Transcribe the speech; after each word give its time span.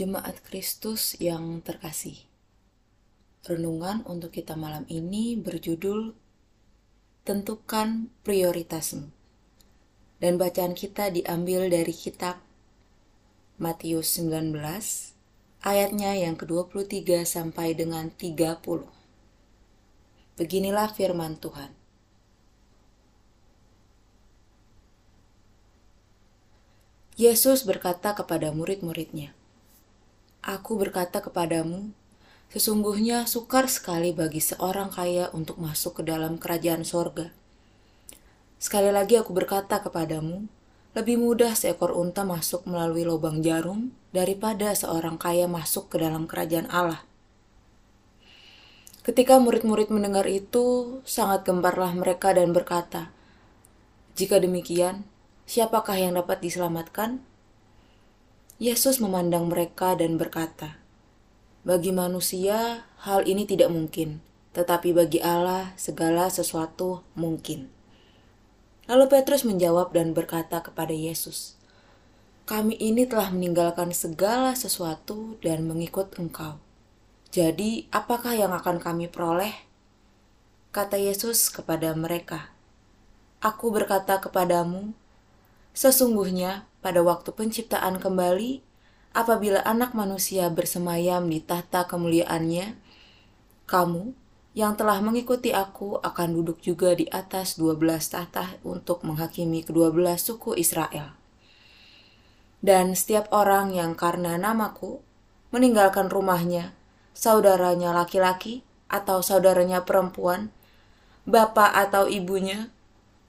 Jemaat 0.00 0.40
Kristus 0.48 1.12
yang 1.20 1.60
terkasih. 1.60 2.24
Renungan 3.44 4.00
untuk 4.08 4.32
kita 4.32 4.56
malam 4.56 4.88
ini 4.88 5.36
berjudul 5.36 6.16
Tentukan 7.28 8.08
Prioritasmu. 8.24 9.12
Dan 10.16 10.40
bacaan 10.40 10.72
kita 10.72 11.12
diambil 11.12 11.68
dari 11.68 11.92
kitab 11.92 12.40
Matius 13.60 14.16
19 14.16 14.56
ayatnya 15.68 16.16
yang 16.16 16.32
ke-23 16.40 17.28
sampai 17.28 17.76
dengan 17.76 18.08
30. 18.08 18.56
Beginilah 20.40 20.96
firman 20.96 21.36
Tuhan. 21.36 21.76
Yesus 27.20 27.68
berkata 27.68 28.16
kepada 28.16 28.48
murid-muridnya, 28.48 29.36
Aku 30.40 30.80
berkata 30.80 31.20
kepadamu, 31.20 31.92
sesungguhnya 32.48 33.28
sukar 33.28 33.68
sekali 33.68 34.16
bagi 34.16 34.40
seorang 34.40 34.88
kaya 34.88 35.28
untuk 35.36 35.60
masuk 35.60 36.00
ke 36.00 36.02
dalam 36.08 36.40
kerajaan 36.40 36.80
sorga. 36.80 37.28
Sekali 38.56 38.88
lagi 38.88 39.20
aku 39.20 39.36
berkata 39.36 39.84
kepadamu, 39.84 40.48
lebih 40.96 41.20
mudah 41.20 41.52
seekor 41.52 41.92
unta 41.92 42.24
masuk 42.24 42.64
melalui 42.64 43.04
lubang 43.04 43.44
jarum 43.44 43.92
daripada 44.16 44.72
seorang 44.72 45.20
kaya 45.20 45.44
masuk 45.44 45.92
ke 45.92 46.00
dalam 46.00 46.24
kerajaan 46.24 46.72
Allah. 46.72 47.04
Ketika 49.04 49.36
murid-murid 49.36 49.92
mendengar 49.92 50.24
itu, 50.24 50.98
sangat 51.04 51.44
gemparlah 51.44 51.92
mereka 51.92 52.32
dan 52.32 52.56
berkata, 52.56 53.12
"Jika 54.16 54.40
demikian, 54.40 55.04
siapakah 55.44 56.00
yang 56.00 56.16
dapat 56.16 56.40
diselamatkan?" 56.40 57.28
Yesus 58.60 59.00
memandang 59.00 59.48
mereka 59.48 59.96
dan 59.96 60.20
berkata, 60.20 60.76
"Bagi 61.64 61.96
manusia, 61.96 62.84
hal 63.00 63.24
ini 63.24 63.48
tidak 63.48 63.72
mungkin, 63.72 64.20
tetapi 64.52 64.92
bagi 64.92 65.16
Allah, 65.24 65.72
segala 65.80 66.28
sesuatu 66.28 67.00
mungkin." 67.16 67.72
Lalu 68.84 69.08
Petrus 69.08 69.48
menjawab 69.48 69.96
dan 69.96 70.12
berkata 70.12 70.60
kepada 70.60 70.92
Yesus, 70.92 71.56
"Kami 72.44 72.76
ini 72.76 73.08
telah 73.08 73.32
meninggalkan 73.32 73.96
segala 73.96 74.52
sesuatu 74.52 75.40
dan 75.40 75.64
mengikut 75.64 76.12
Engkau. 76.20 76.60
Jadi, 77.32 77.88
apakah 77.88 78.36
yang 78.36 78.52
akan 78.52 78.76
kami 78.76 79.08
peroleh?" 79.08 79.56
Kata 80.68 81.00
Yesus 81.00 81.48
kepada 81.48 81.96
mereka, 81.96 82.52
"Aku 83.40 83.72
berkata 83.72 84.20
kepadamu, 84.20 84.92
Sesungguhnya, 85.70 86.66
pada 86.80 87.04
waktu 87.04 87.32
penciptaan 87.32 88.00
kembali, 88.00 88.64
apabila 89.12 89.60
anak 89.64 89.92
manusia 89.92 90.48
bersemayam 90.48 91.28
di 91.28 91.40
tahta 91.44 91.84
kemuliaannya, 91.84 92.76
kamu 93.68 94.16
yang 94.50 94.74
telah 94.74 94.98
mengikuti 94.98 95.54
aku 95.54 96.02
akan 96.02 96.34
duduk 96.34 96.58
juga 96.58 96.90
di 96.98 97.06
atas 97.06 97.54
dua 97.54 97.78
belas 97.78 98.10
tahta 98.10 98.58
untuk 98.66 99.06
menghakimi 99.06 99.62
kedua 99.62 99.94
belas 99.94 100.26
suku 100.26 100.58
Israel. 100.58 101.14
Dan 102.60 102.92
setiap 102.92 103.30
orang 103.32 103.72
yang 103.72 103.96
karena 103.96 104.36
namaku 104.36 105.00
meninggalkan 105.54 106.10
rumahnya, 106.10 106.74
saudaranya 107.16 107.94
laki-laki 107.94 108.66
atau 108.90 109.22
saudaranya 109.22 109.86
perempuan, 109.86 110.52
bapak 111.24 111.72
atau 111.88 112.10
ibunya, 112.10 112.68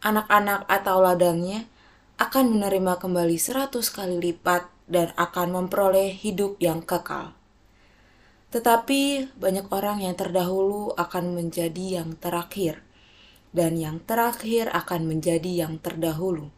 anak-anak 0.02 0.66
atau 0.68 1.00
ladangnya, 1.00 1.70
akan 2.22 2.54
menerima 2.54 3.02
kembali 3.02 3.34
seratus 3.42 3.90
kali 3.90 4.22
lipat 4.22 4.70
dan 4.86 5.09
akan 5.18 5.58
memperoleh 5.58 6.14
hidup 6.14 6.62
yang 6.62 6.86
kekal. 6.86 7.34
Tetapi 8.54 9.34
banyak 9.42 9.66
orang 9.74 10.06
yang 10.06 10.14
terdahulu 10.14 10.94
akan 11.02 11.34
menjadi 11.34 12.06
yang 12.06 12.14
terakhir, 12.22 12.86
dan 13.58 13.74
yang 13.74 13.98
terakhir 14.06 14.70
akan 14.70 15.10
menjadi 15.10 15.66
yang 15.66 15.81
terdahulu. 15.81 16.54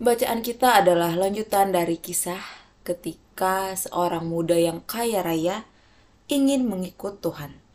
Bacaan 0.00 0.40
kita 0.40 0.80
adalah 0.80 1.12
lanjutan 1.12 1.76
dari 1.76 2.00
kisah 2.00 2.40
ketika 2.88 3.76
seorang 3.76 4.24
muda 4.24 4.56
yang 4.56 4.80
kaya 4.88 5.20
raya 5.20 5.68
ingin 6.32 6.64
mengikut 6.64 7.20
Tuhan. 7.20 7.68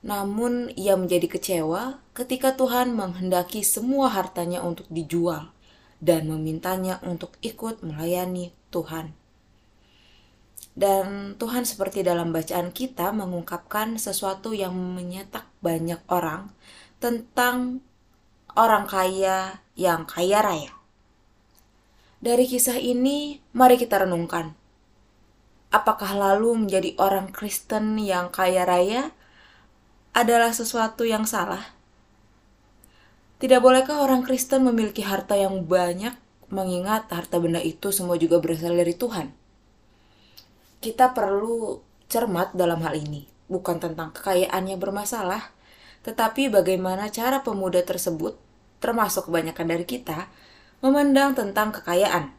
Namun 0.00 0.72
ia 0.80 0.96
menjadi 0.96 1.28
kecewa 1.28 2.00
ketika 2.16 2.56
Tuhan 2.56 2.96
menghendaki 2.96 3.60
semua 3.60 4.08
hartanya 4.08 4.64
untuk 4.64 4.88
dijual 4.88 5.52
dan 6.00 6.32
memintanya 6.32 6.96
untuk 7.04 7.36
ikut 7.44 7.84
melayani 7.84 8.56
Tuhan. 8.72 9.12
Dan 10.72 11.36
Tuhan 11.36 11.68
seperti 11.68 12.00
dalam 12.00 12.32
bacaan 12.32 12.72
kita 12.72 13.12
mengungkapkan 13.12 14.00
sesuatu 14.00 14.56
yang 14.56 14.72
menyetak 14.72 15.44
banyak 15.60 16.00
orang 16.08 16.48
tentang 16.96 17.84
orang 18.56 18.88
kaya 18.88 19.60
yang 19.76 20.08
kaya 20.08 20.40
raya. 20.40 20.72
Dari 22.20 22.44
kisah 22.48 22.76
ini, 22.80 23.40
mari 23.52 23.76
kita 23.76 24.04
renungkan. 24.04 24.56
Apakah 25.72 26.16
lalu 26.16 26.66
menjadi 26.66 26.96
orang 27.00 27.32
Kristen 27.32 27.96
yang 28.00 28.28
kaya 28.28 28.64
raya 28.64 29.12
adalah 30.10 30.50
sesuatu 30.50 31.06
yang 31.06 31.22
salah? 31.22 31.70
Tidak 33.40 33.62
bolehkah 33.62 34.04
orang 34.04 34.20
Kristen 34.26 34.68
memiliki 34.68 35.00
harta 35.00 35.32
yang 35.38 35.64
banyak, 35.64 36.12
mengingat 36.52 37.08
harta 37.08 37.40
benda 37.40 37.62
itu 37.62 37.88
semua 37.94 38.20
juga 38.20 38.36
berasal 38.42 38.76
dari 38.76 38.92
Tuhan? 38.92 39.32
Kita 40.82 41.16
perlu 41.16 41.80
cermat 42.10 42.52
dalam 42.52 42.82
hal 42.84 42.98
ini, 43.00 43.24
bukan 43.48 43.80
tentang 43.80 44.12
kekayaannya 44.12 44.76
bermasalah, 44.76 45.56
tetapi 46.04 46.52
bagaimana 46.52 47.08
cara 47.08 47.40
pemuda 47.40 47.80
tersebut, 47.80 48.36
termasuk 48.82 49.30
kebanyakan 49.30 49.66
dari 49.72 49.86
kita, 49.88 50.28
memandang 50.84 51.32
tentang 51.32 51.70
kekayaan. 51.72 52.32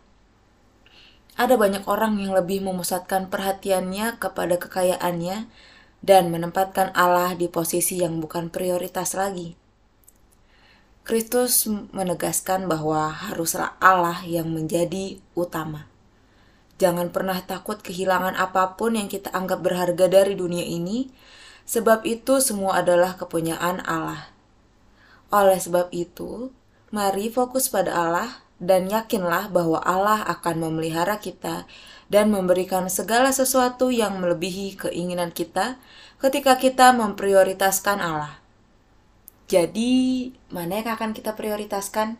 Ada 1.39 1.55
banyak 1.55 1.87
orang 1.87 2.19
yang 2.19 2.35
lebih 2.35 2.61
memusatkan 2.61 3.31
perhatiannya 3.31 4.19
kepada 4.19 4.59
kekayaannya 4.59 5.47
dan 6.01 6.33
menempatkan 6.33 6.89
Allah 6.97 7.37
di 7.37 7.45
posisi 7.45 8.01
yang 8.01 8.17
bukan 8.17 8.49
prioritas 8.49 9.13
lagi. 9.13 9.53
Kristus 11.01 11.65
menegaskan 11.69 12.69
bahwa 12.69 13.09
haruslah 13.09 13.73
Allah 13.81 14.21
yang 14.25 14.53
menjadi 14.53 15.17
utama. 15.33 15.89
Jangan 16.77 17.13
pernah 17.13 17.37
takut 17.41 17.81
kehilangan 17.81 18.37
apa 18.37 18.73
pun 18.77 18.97
yang 18.97 19.09
kita 19.09 19.29
anggap 19.33 19.61
berharga 19.61 20.09
dari 20.09 20.33
dunia 20.33 20.65
ini, 20.65 21.09
sebab 21.65 22.05
itu 22.05 22.41
semua 22.41 22.81
adalah 22.81 23.17
kepunyaan 23.17 23.81
Allah. 23.85 24.29
Oleh 25.29 25.61
sebab 25.61 25.93
itu, 25.93 26.49
mari 26.89 27.29
fokus 27.29 27.69
pada 27.69 27.93
Allah 27.93 28.29
dan 28.61 28.89
yakinlah 28.89 29.49
bahwa 29.49 29.81
Allah 29.81 30.21
akan 30.25 30.69
memelihara 30.69 31.17
kita 31.17 31.65
dan 32.11 32.27
memberikan 32.27 32.91
segala 32.91 33.31
sesuatu 33.31 33.87
yang 33.87 34.19
melebihi 34.19 34.75
keinginan 34.75 35.31
kita 35.31 35.79
ketika 36.19 36.59
kita 36.59 36.91
memprioritaskan 36.91 38.03
Allah. 38.03 38.43
Jadi, 39.47 40.31
mana 40.51 40.83
yang 40.83 40.91
akan 40.91 41.15
kita 41.15 41.39
prioritaskan? 41.39 42.19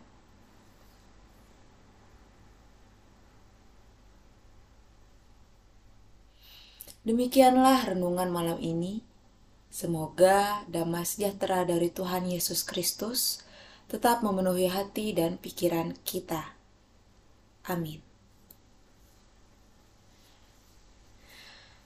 Demikianlah 7.04 7.92
renungan 7.92 8.32
malam 8.32 8.58
ini. 8.64 9.04
Semoga 9.72 10.64
damai 10.68 11.04
sejahtera 11.04 11.64
dari 11.68 11.88
Tuhan 11.92 12.28
Yesus 12.28 12.64
Kristus 12.64 13.44
tetap 13.88 14.24
memenuhi 14.24 14.68
hati 14.72 15.12
dan 15.12 15.36
pikiran 15.36 15.96
kita. 16.04 16.56
Amin. 17.68 18.11